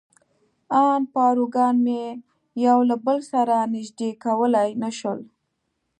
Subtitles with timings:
[0.81, 2.03] ان پاروګان مې
[2.65, 5.19] یو له بل سره نژدې کولای نه شول.